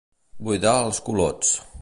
[0.47, 1.55] Buidar els culots.